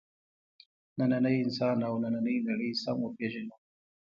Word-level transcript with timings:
نننی 0.97 1.35
انسان 1.43 1.77
او 1.87 1.93
نننۍ 2.03 2.37
نړۍ 2.47 2.71
سم 2.81 2.97
وپېژنو. 3.01 3.55